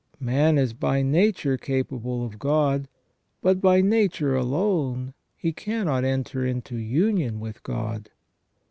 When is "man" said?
0.19-0.57